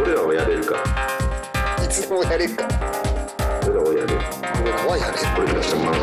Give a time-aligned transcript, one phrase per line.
[0.00, 0.76] 俺らはやれるか。
[1.84, 2.68] いつでもやれるか。
[3.64, 4.06] 俺らはやれ。
[4.06, 4.18] る
[4.62, 5.18] 俺らはやれる。
[5.38, 5.96] 俺らしたまま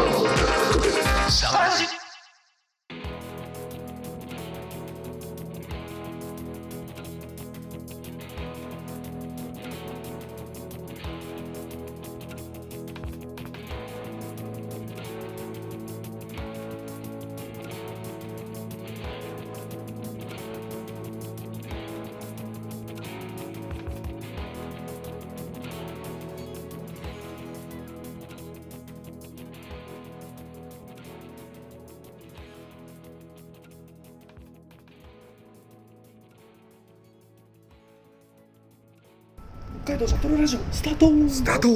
[39.84, 41.12] 北海道シャトルラジオスタート。
[41.28, 41.68] スタート。
[41.68, 41.76] こ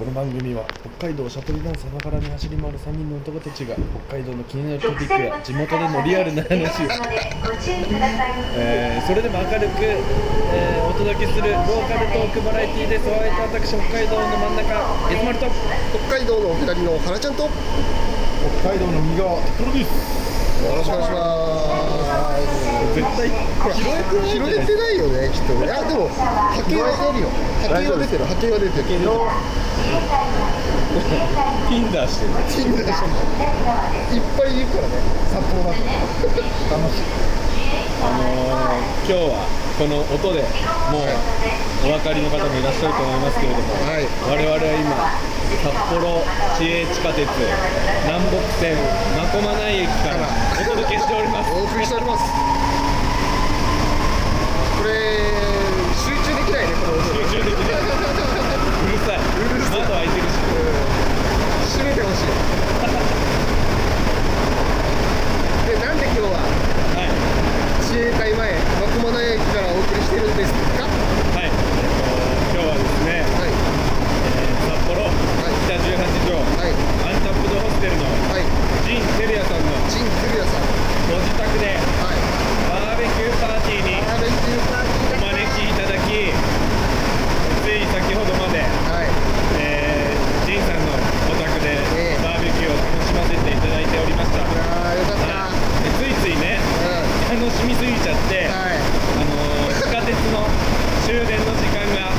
[0.00, 0.64] の番組は
[0.96, 3.76] 北海道シャトルダンサーながらに走り回る3人の男たちが
[4.08, 6.88] 北海道の気になるトピックや地元でのリアルな話を、
[8.56, 13.04] えーそれでも明るく、えーお届けするローカルトークバラエティーです。
[13.08, 14.72] お相手は私北海道の真ん中
[15.12, 15.46] エズマルと。
[16.08, 17.42] 北海道のお左の原ちゃんと。
[17.44, 17.50] よ
[18.62, 20.32] 北海道の右側トロです。
[20.62, 21.81] ろしくお願いします
[22.94, 27.22] 絶対拾えてない拾えてないよねきっとねいやでも波形は出る。
[27.22, 27.30] よ
[27.62, 28.24] 波形は出てる。
[28.26, 28.84] 波形は出てる。
[31.68, 32.32] ピンダーしてる。
[32.32, 33.16] ティンダーしてる。
[34.12, 34.66] いっぱいいる。
[34.66, 34.94] からね
[35.32, 35.80] 札幌だと
[36.70, 37.08] 楽しい
[38.02, 39.46] あのー、今日は
[39.78, 40.42] この音で
[40.90, 41.08] もう
[41.86, 42.94] お分かりの方もいらっしゃる。
[42.94, 46.24] と思いますけれども、はい我々は今札幌
[46.56, 47.28] 市営地下鉄
[48.06, 50.28] 南北線真駒内駅から
[50.60, 51.50] お届けしております。
[51.52, 52.24] お送りしております。
[54.78, 55.28] これ
[55.94, 57.04] 集中できないねこの音。
[57.12, 57.82] 集中できない。
[57.82, 59.18] うるさい。
[59.18, 59.80] うるさい。
[59.80, 60.32] 窓開いてるし。
[61.72, 62.32] 閉めてほしい。
[65.66, 67.08] でなんで今日ははい
[67.86, 71.54] 自衛隊前真駒内駅からお送りしてるんですかはい、えっ
[71.96, 72.10] と、
[72.52, 75.96] 今日はですね、はいえー札幌北18
[76.28, 78.44] 条、はいアンタップドホステルのはい
[78.84, 80.66] ジン・テルヤさんのジン・クリアさん
[81.08, 82.20] ご自宅ではい
[82.68, 86.10] バーベキューパーティーにバーベキューパーティーお招きいただき
[87.62, 89.08] つい先ほどまで、はい
[89.62, 90.92] えー、ジンさんの
[91.30, 96.58] お宅でええバーベキューを楽しませていただいておりました、あーよかったはいでついついね
[97.62, 98.78] う楽しみすぎちゃって、んはい。
[99.18, 100.46] あのー地下鉄の
[101.06, 102.10] 終電の時間が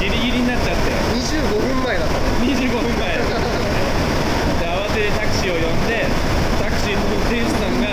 [0.00, 0.90] ギリギリになっちゃって。
[1.20, 3.24] 25分前だったね25分前で
[4.66, 6.04] 慌ててタクシーを呼んで
[6.60, 7.88] タクシーの運転手さんが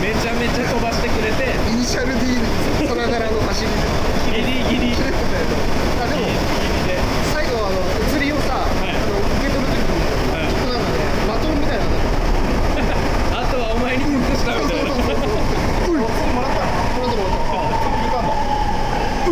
[0.00, 2.38] めちゃめちゃ飛ばしてくれてイニシャル D
[2.86, 3.70] さながらの走り
[4.30, 5.46] ギリギリギリ切れてたよ
[6.00, 6.26] あでも
[6.86, 6.98] で
[7.34, 7.76] 最後あの
[8.10, 9.98] 釣りをさ、いあの受け取る時に
[10.32, 17.42] はいちょっとなんかねバトンみたいなのがあとはお前に任したみたいなういもらったもらったもらっ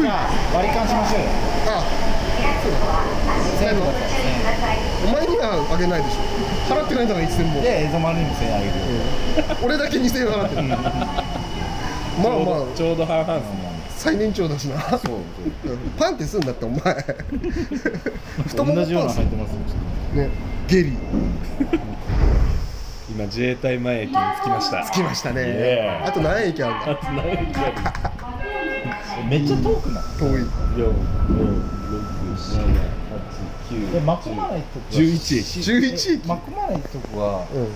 [0.00, 1.28] じゃあ割り勘しましょうよ。
[1.66, 1.84] たあ
[3.60, 4.00] 全部だった
[5.04, 6.74] お前にはあげないでしょ。
[6.74, 7.60] 払ってないんだからいつでも。
[7.60, 8.76] で、エゾマルにも1000円あげるよ。
[9.64, 10.62] 俺だけ2000円払ってる。
[10.62, 12.76] まあまあ。
[12.76, 13.40] ちょうど半々で。
[13.96, 14.80] す最年長だしな。
[14.80, 14.98] そう
[15.98, 16.78] パンってすんだってお前。
[18.46, 18.64] 太。
[18.64, 18.84] ももパン。
[18.84, 19.56] 同じようなす入ってますよ。
[20.22, 20.30] ね。
[20.68, 20.96] ゲリ
[23.10, 24.84] 今自衛隊前駅に着きました。
[24.84, 26.92] 着きましたね、Yeah あと何駅あるんだ？
[26.92, 27.64] あと何駅あ
[29.20, 29.26] る？
[29.28, 30.00] めっちゃ遠くな。
[30.00, 30.04] い。
[30.18, 30.46] 遠い
[33.72, 34.58] え、マクマとこ
[34.90, 34.98] が。
[34.98, 36.26] 11 11駅。
[36.26, 37.68] マクマナ行くとこがうん。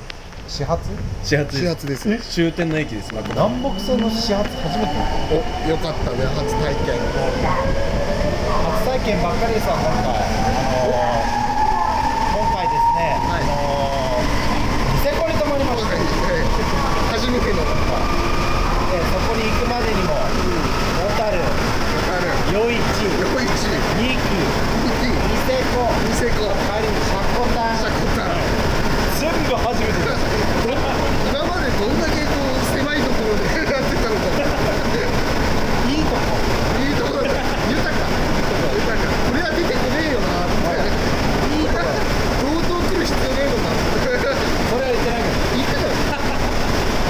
[0.49, 0.83] 始発？
[1.23, 2.11] 始発始発です。
[2.11, 3.15] よ終点の駅です。
[3.15, 5.07] ま南北線の始発初めて見た。
[5.33, 6.27] およかったね。
[6.35, 6.99] 初体験。
[6.99, 9.95] 初体験ばっかりですわ今回。
[9.95, 11.35] あのー
[12.35, 13.15] 今回ですね。
[13.25, 14.27] はいあのー
[14.99, 15.95] ニセコに泊まりました。
[17.15, 21.41] 初めてのでそこに行くまでにも小樽、あ
[22.21, 24.29] る余市、横一二区、
[25.01, 28.37] 二ニセコ、ニセコ仮にシャコタンシャコタン
[29.19, 30.27] 全部初めてです
[30.67, 30.75] 今
[31.47, 36.23] までどんだけこう狭いところでやってたのかいいとこ
[36.79, 37.99] いいところだった豊か
[38.75, 40.91] 豊かこれは出てこねえよなって
[41.55, 41.87] いいとこ
[42.43, 47.05] 同等来る必要ねえのかそれは言ってないけど言ってたよ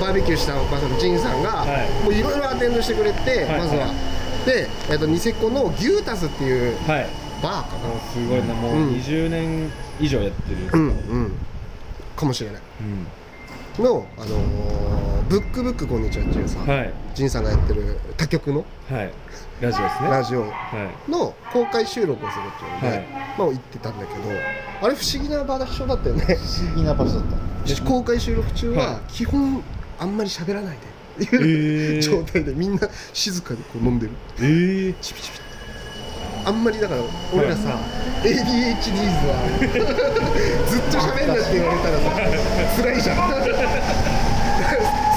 [0.00, 2.04] バーベキューした場所のジンさんが、はい。
[2.04, 3.58] もういろいろアテンドしてくれて、はい。
[3.60, 3.96] まずは、はい
[4.44, 7.06] で、えっとニセコの牛タスっていうはい。
[7.42, 9.70] バーかもうすごいなもううん20年
[10.00, 11.32] 以上やってるうんうん。
[12.16, 12.62] かもしれない。
[13.78, 13.84] うん。
[13.84, 16.92] の、あのーブックブックこんにちはっていうさ、はい。
[17.14, 18.66] ジンさんがやってる他局の？
[18.90, 19.10] はい。
[19.62, 20.10] ラジオですね。
[20.10, 20.42] ラジオ。
[20.42, 20.48] は
[21.08, 21.10] い。
[21.10, 23.06] の公開収録をするっていうので、はい。
[23.38, 24.20] まあ行ってたんだけど
[24.82, 26.22] あれ不思議な場所だったよね。
[26.22, 27.24] 不思議な場所だっ
[27.64, 27.82] た。
[27.82, 29.62] 公開収録中はは基本
[29.98, 30.76] あんまり喋らない
[31.18, 31.24] で。
[31.24, 32.02] ってえいう、ー。
[32.04, 34.12] 状態でみんな静かにこう飲んでる。
[34.36, 34.94] えー。
[35.00, 35.38] チピチピ
[36.44, 37.00] あんまりだから
[37.32, 37.78] 俺らさ、
[38.22, 38.36] ADHDs
[39.28, 39.48] は
[40.68, 42.10] ずっと喋んなって言われたらさ
[42.82, 43.16] 辛いじゃん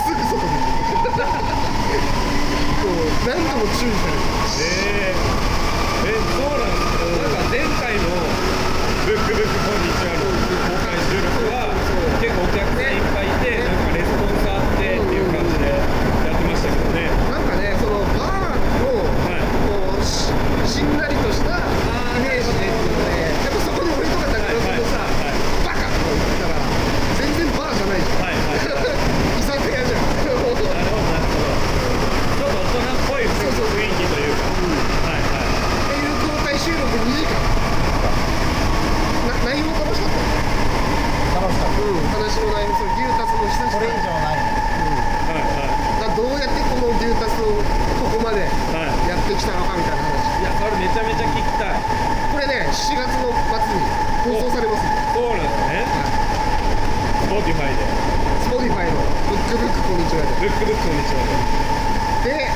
[0.05, 0.69] すぐ外出て
[2.81, 4.21] こう何度も注意される
[4.61, 7.05] えー、えそうなんですか？
[7.05, 8.05] なんか前回の
[9.05, 10.29] 「ブックブックこんにちは」の
[10.69, 11.73] 公開収録は
[12.21, 20.29] 結構お客さんいっぱいいてなんかレスポンスあってっていう感じでやってましたけどねなんかねそのバーのはいこうし
[20.69, 25.33] しんなりとしたイメージでっていうのでやっぱそこに俺とかだからはいそのさはい
[25.65, 26.61] バカとか言ったら
[27.17, 31.09] 全然バーじゃないじゃんはいはいはい居酒屋じゃんなるほどなるほど
[32.37, 34.43] ちょっと大人っぽい雰囲気というか、
[35.05, 37.37] はいはいっていう公開収録2時間
[39.29, 40.35] な内容楽しかったよね
[41.35, 44.37] 楽しかっうん話の内容そう牛タスの久たこれ以々上ない
[45.25, 45.45] はい
[46.01, 47.61] だどうやってこの牛タスを
[48.01, 51.79] ここまではいはいやってきたのかみたいな話いやそれめちゃめちゃ聞きたい
[52.33, 55.85] これね7月の末に放送されますんでそうなんですね
[57.29, 57.85] Spotify で
[58.45, 59.57] Spotify の「ブック
[60.15, 61.19] ブックこんにちは」でブックブックこんにちは
[62.23, 62.47] で、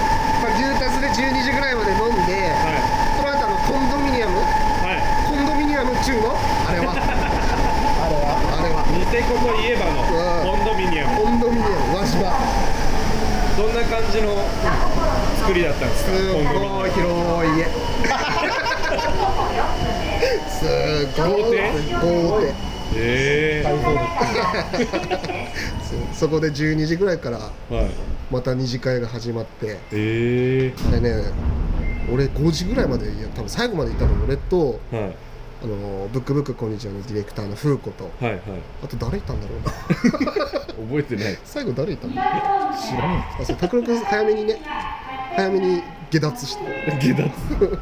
[0.41, 2.55] まあ、牛タスで12時ぐらいまで飲んで、では
[3.17, 4.39] その後あのコンドミニアム？
[4.39, 5.01] いはい。
[5.29, 6.33] コンドミニアム中の？
[6.65, 6.93] あれは。
[6.95, 6.97] あ
[8.09, 8.39] れは。
[8.57, 8.83] あれは。
[8.89, 11.21] ニセコといえばのコンドミニアム。
[11.21, 12.33] コンドミニアムわしば。
[13.57, 14.47] どんな感じの
[15.37, 17.67] 作りだったんですかすごい広い家。
[20.49, 21.21] すご
[21.53, 21.55] い。
[22.01, 22.53] 豪邸？
[22.95, 23.61] え。
[23.63, 23.93] 改造そう
[26.13, 27.39] そこで12時ぐらいから
[28.31, 29.77] また二次会が始まって。
[29.91, 31.23] えあれね
[32.11, 35.15] 俺5時ぐらいまでいや多分最後までいたの俺とえはい。
[35.61, 38.41] あのブックブックこんにちはのディレクターの風子とはいはい。
[38.83, 39.71] あと誰いたんだろうな。
[40.89, 41.37] 覚えてない。
[41.43, 42.13] 最後誰いたの？
[42.13, 42.23] 知らん。
[43.19, 44.59] あそう拓郎君早めにね
[45.35, 46.63] 早めに下脱して。
[47.01, 47.29] 下脱。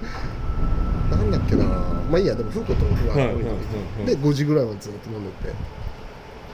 [1.11, 1.65] なんだっけな。
[1.65, 3.41] まあいいやでも風子と風はいはいは
[4.03, 5.53] いで5時ぐらいまでずっと飲んでて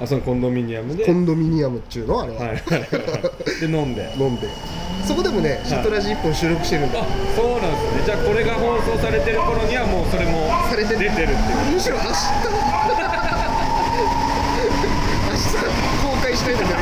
[0.04, 1.06] あそのコンドミニアムで。
[1.06, 2.22] コンドミニアムっちゅうの？
[2.22, 2.50] あれは、はい。
[2.50, 4.14] はいはいで飲んで。
[4.20, 4.50] 飲んで。
[5.08, 7.06] そこでもねシャトラジ1本収録してるんだ、あ
[7.36, 8.04] そうなんですね。
[8.06, 11.00] じゃあこれが放送されてる頃にはもうそれもされてる。
[11.00, 11.74] 出てるっていう。
[11.74, 12.12] むしろ明日。
[15.24, 15.56] 明日
[16.04, 16.78] 公開したいんだから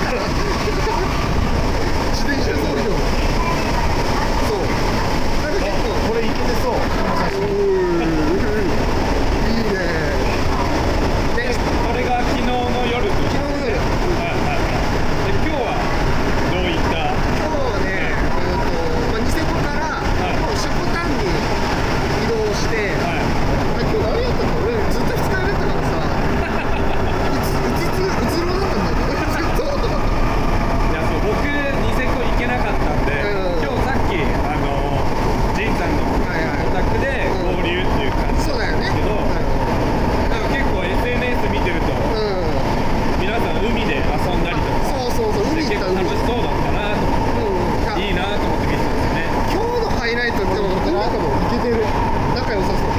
[2.11, 2.89] 自転車操業
[4.49, 4.65] そう
[5.45, 8.49] なんか結構これいけてそうこの写真うー
[9.49, 9.77] いいね
[11.35, 12.53] でこれが昨日の
[12.91, 15.79] 夜と昨日の夜はいはいはいで今日は
[16.51, 18.75] どういった今日はね、えーと
[19.11, 29.15] まあ、ニセコから、いもうシャコタンに移動して、はいあ今日何やったの俺ずっと2日目だったからさうつうつうつろだったんだよ
[29.51, 35.01] ずっといやそう僕ニセコ行けなかったんで、うん今日さっきあの
[35.55, 51.85] ジンさんのはいはいお宅で合流っていう感じそうだよねですけど、なんか結構 SNS 見てるとうん、皆さん海で遊んだりとかそうそうそう海結構行った海楽しそうだったなと思ってうんいいなと思って見てたんですよね今日のハイライトってもうなんかもういけてる
[52.35, 52.91] 仲良さそう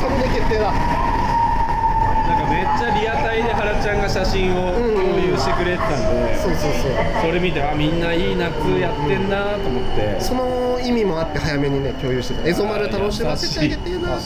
[0.00, 5.90] サムネ決定だなんかめっちゃリアタイで原ちゃんが写真を共有してくれてたん
[6.26, 14.20] で、そうそうそうそれ見てあみんないい夏やってんなと思って、その意味もあって早めにね共有してたエゾ丸楽しませてあげてえな優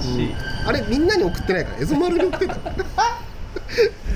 [0.00, 0.34] しい、
[0.66, 2.56] あれみんなに送ってないからエゾ丸に送ってた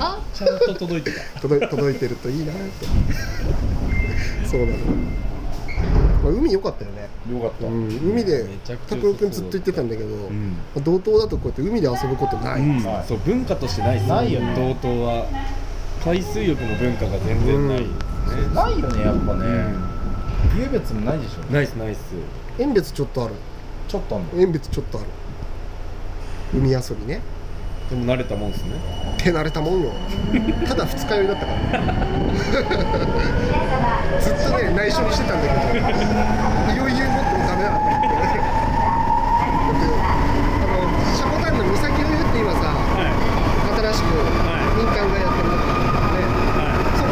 [0.00, 2.86] あちゃんと届いてた届い届いてるといいなって
[4.46, 4.78] そうなの、
[6.24, 10.52] まあ、海良かったよね、よかった、うん、海で拓郎君ずっと言ってたんだけど、ん。
[10.74, 12.84] まあ道東だとこうやって海で遊ぶことない、うん。
[12.84, 14.54] はいそう文化としてないっすないよね。
[14.54, 15.26] 道東は
[16.02, 17.86] 海水浴の文化が全然ない、ね。
[18.54, 19.46] ないよねやっぱね。
[19.46, 19.94] うん
[20.56, 21.98] 優別もないでしょナイスナイス
[22.58, 23.34] 遠別ちょっとある。
[23.88, 24.28] ちょっとあんの？
[24.40, 25.08] 遠別ちょっとある。
[26.54, 27.20] 海遊びね
[27.90, 28.70] でも慣れたもんですね。
[29.18, 29.90] 手慣れたもんよ。
[30.66, 31.58] ただ二日酔いだったから。
[34.20, 35.86] ずっとね内緒にしてたんだけど
[36.70, 38.40] 余裕持ってもダメだったってだって
[40.60, 43.12] あのシャコタンの岬の湯って今さはい
[43.80, 47.04] 新しくはい民間がやってるんだからねはそ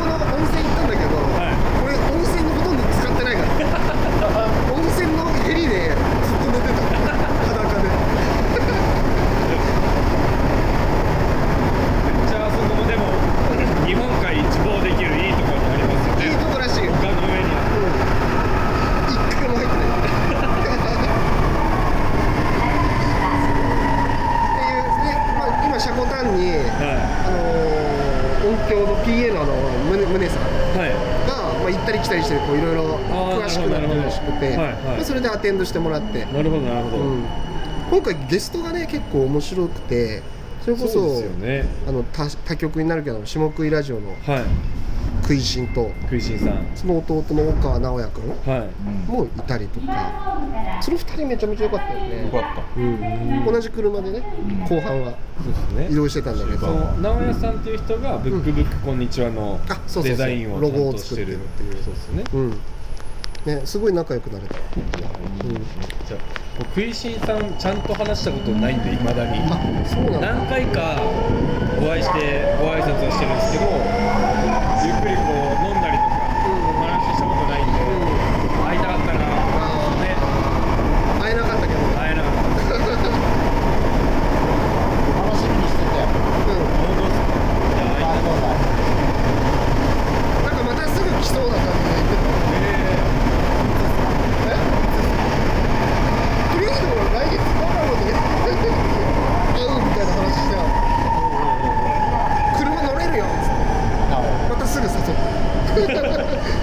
[30.06, 30.42] 宗さん
[30.78, 30.90] はい。
[31.26, 37.25] が、まあ、行ったり来たりしてこういろいろ詳しくなってるらしくて、まあそれでアテンドしてもらって、なるほどなるほど、うん、
[37.90, 40.22] 今回ゲストがね結構面白くて
[40.62, 41.64] それこそそうですよね。
[41.87, 44.44] あの他他局になるけど下食いラジオのはい
[45.22, 46.66] 食いしんと食いしんさん。
[46.74, 49.10] その弟の岡川直也君はい。
[49.10, 50.40] もいたりとか。
[50.80, 52.22] その2人めちゃめちゃ良かったよね。
[52.24, 52.42] よかっ
[52.74, 52.80] た。
[52.80, 54.22] うん、同じ車でね
[54.68, 55.14] 後半は
[55.88, 59.60] 移動してたんだけど、その直哉さんっていう人がブックブックこんにちはの
[60.02, 61.36] デザインをロゴを作ってる。
[61.36, 61.74] っていう。
[61.84, 62.24] そうですね。
[62.34, 62.50] うん。
[63.46, 64.62] ね、すごい仲良くなれた、うん、
[66.06, 66.20] じゃあ
[66.74, 69.38] 食いしんさんちゃんと話したことないんでいまだに。
[69.50, 70.34] あそうなんだ。
[70.34, 71.02] 何回か
[71.80, 73.64] お会いしてご挨拶はしてるんですけど
[74.86, 76.14] ゆっくりこう飲んだりとか
[76.70, 77.82] お話ししたことないんで
[78.62, 82.62] 会いたかったなあねー会えなかったけど、うん、会えなかった
[85.18, 87.26] 楽しみにしててよ本当ですか
[87.74, 88.62] じゃあ会いたかっ
[90.46, 92.30] なんかまたすぐ来そうな感じで言ってた
[94.46, 94.62] え
[96.54, 100.54] とりあえずでも来月どうなのって会うみたいな話して
[102.58, 103.62] 車乗れるよっつって
[104.50, 105.12] またすぐ誘って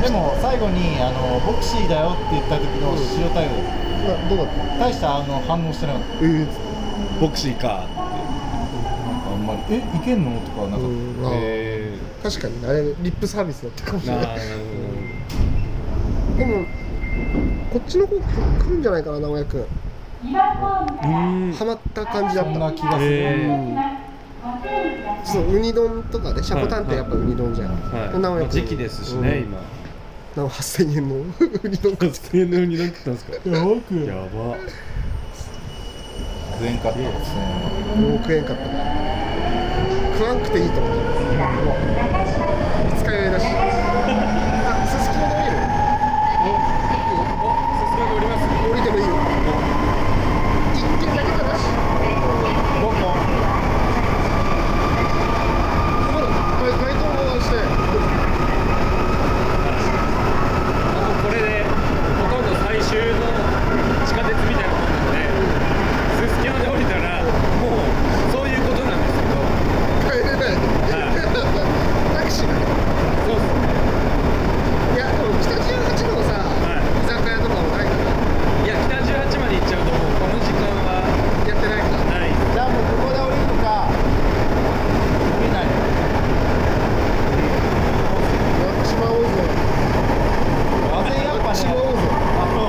[0.04, 3.50] でも最後にあのボクシーだよって言った時の塩対応
[4.06, 6.48] などうだった大したあの反応してなかったえー、
[7.20, 7.68] ボクシーか。
[7.68, 10.40] なんかあんまりえいけんの？
[10.42, 10.80] とかはなか。
[10.80, 11.30] った、うんあ。
[11.32, 11.34] ー。
[11.42, 14.26] え確かにあれリップサービスだったかもしれない。
[14.36, 14.42] る
[16.38, 16.66] でも
[17.72, 19.66] こっちの方来るんじゃないかな直哉君ほ
[20.28, 21.12] どう
[21.50, 21.54] ん。
[21.54, 23.80] ハマった感じだっそんたな気がする、え
[25.26, 29.60] そうウニ丼とかでシャコタンってやっぱウニ丼じゃん、はい、直哉君時期ですしね、今。
[30.36, 31.16] 今な8000円の
[31.64, 33.34] ウニ丼食って1000円のウニ丼食ったんですか？
[33.50, 33.96] やばく。
[33.96, 34.58] やば
[36.60, 37.00] 億円買った。
[37.00, 37.40] ですね
[37.96, 38.64] もう食えんかった
[40.20, 41.48] 食わんくていいと思った
[43.00, 45.64] 二日酔いだしあすすきので降りる
[47.40, 49.16] おさすがにおります降りてもいいよ
[50.76, 52.94] 一軒だけかなしどこ
[56.12, 56.28] ほら
[56.60, 57.56] 街街灯回して
[60.84, 61.64] あもうこれで
[62.20, 63.32] ほとんど最終の
[64.06, 65.24] 地下鉄みたいなもんなんで、
[66.20, 67.88] すすきので降りたら、もう
[68.32, 69.40] そういうことなんですけど、
[70.10, 70.56] 帰れない
[72.16, 73.68] タクシーだそうっすね、
[74.96, 78.12] いやでも北18のさ、はい居酒屋とかもないから
[78.66, 81.06] いや、北18まで行っちゃうと、もうこの時間は
[81.48, 85.70] やってないからない、じゃあもうここで降りるか降りない
[88.60, 89.38] やっちまおうぜ
[90.90, 92.68] あれやっぱねやっちまおうぜあの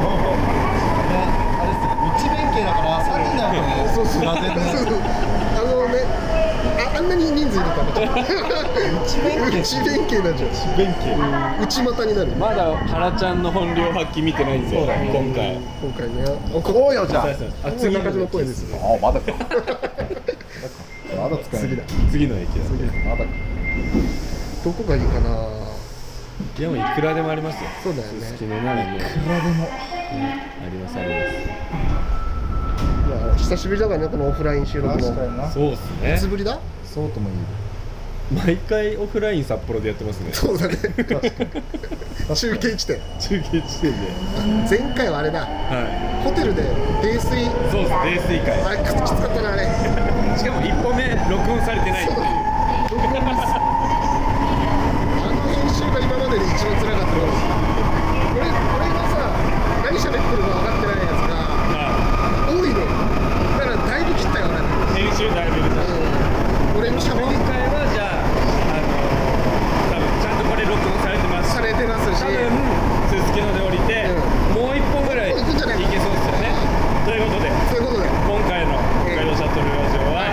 [1.10, 1.18] ね
[1.58, 6.04] あれですね内弁慶だから3人だとねそうそうがぜんねそうそうあのね
[6.78, 8.48] ああんなに人数いるから内
[9.22, 10.76] 弁慶内弁慶になっちゃう。
[10.76, 11.04] 弁慶。
[11.64, 12.32] 内股になる。
[12.36, 15.56] まだ原ちゃんの本領発揮見てないんですよ、そうだね今回。
[15.82, 16.24] 今回ね。
[16.54, 17.28] おこうよじゃあ。
[17.68, 19.32] あ次中島公園ですよあまだか。
[21.16, 21.82] まだ使え次だ。
[22.10, 22.54] 次の駅だ。
[22.56, 23.04] ね。
[23.04, 23.30] まだか。
[24.64, 25.30] どこがいいかな。
[26.58, 27.68] いや、もういくらでもありますよ。
[27.82, 28.20] そうだよね。
[28.20, 28.96] すすきのならも。
[28.96, 29.68] う、いくらでも。
[29.68, 31.14] ありますありま
[33.26, 35.00] まあ久しぶりだからねこのオフライン収録も。
[35.00, 36.28] そうっすいつね。
[36.28, 36.58] ぶりだ？
[36.84, 37.42] そうとも言え
[38.30, 40.32] 毎回オフライン札幌でやってますね。
[40.32, 40.76] そうだね
[42.32, 43.96] 中継地点中継地点で。
[44.70, 46.62] 前回はあれだはホテルで
[47.02, 47.20] 泥酔い。
[47.70, 48.62] そうです、泥酔会。
[48.62, 49.66] あれきつかったなあれ
[50.38, 52.18] しかも一歩目録音されてないっていう。
[52.90, 53.58] 録音ミスあ
[55.26, 57.26] の編集が今までで一番辛かったの
[58.38, 59.34] 俺俺がさ
[59.82, 61.34] 何喋ってるか分かってないやつが
[61.74, 62.78] は多いの
[63.58, 64.62] だからだいぶ切ったよね、
[64.94, 65.82] い編集だいぶ入れた。
[65.82, 65.98] う
[66.78, 68.22] ん、俺の喋今り回はじゃあ、
[68.74, 68.90] あの
[69.90, 71.58] 多分ちゃんとこれ録音されてますし。
[71.58, 72.38] されてますし多分
[73.10, 74.06] すすきので降りて、
[74.54, 76.50] もう一本ぐらいいけもう一本じゃないそうですよね。
[77.06, 78.74] ということで、そういうことで今回の
[79.06, 80.26] 北海道シャトルラジオは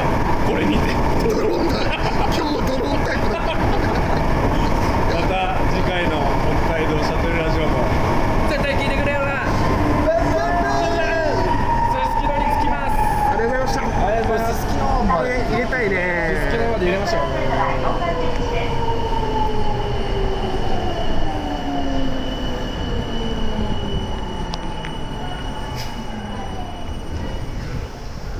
[0.49, 0.89] これにて。
[1.27, 1.83] ドローンだ
[2.31, 3.51] 今日ドローンタイプだま
[5.27, 6.23] た次回の
[6.63, 7.83] 北海道シャトルラジオも
[8.49, 10.15] 絶対聞いてくれよなそ
[11.97, 17.76] れ好きのにつきますありがとうございましたありがとうございます好きなまこれ入れたいね好きのまで入れましょう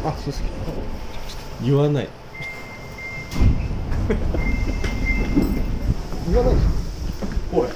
[0.06, 0.44] あそうっす
[1.62, 2.08] 言わない。
[6.32, 6.56] 言わない。
[7.51, 7.68] おい。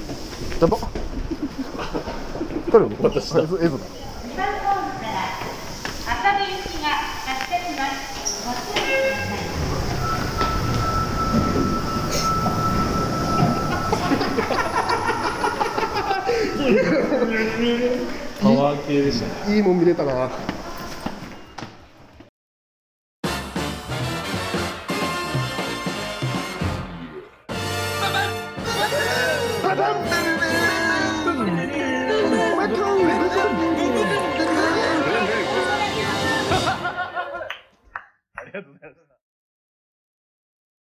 [0.61, 0.77] やば
[2.71, 3.41] 誰の私だ。
[3.41, 5.13] 映像だ2番ホームから
[6.07, 6.87] 浅部行きが
[7.25, 7.93] 発車します。
[8.45, 9.41] ご注意ください。
[18.41, 19.55] パワー系でしたね。
[19.55, 20.29] いいもん見れたな